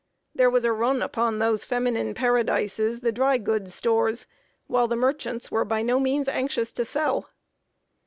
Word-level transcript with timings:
There 0.33 0.49
was 0.49 0.65
a 0.65 0.71
"run" 0.71 1.03
upon 1.03 1.37
those 1.37 1.63
feminine 1.63 2.15
paradises, 2.15 3.01
the 3.01 3.11
dry 3.11 3.37
goods 3.37 3.75
stores, 3.75 4.25
while 4.65 4.87
the 4.87 4.95
merchants 4.95 5.51
were 5.51 5.63
by 5.63 5.83
no 5.83 5.99
means 5.99 6.27
anxious 6.27 6.71
to 6.71 6.85
sell. 6.85 7.29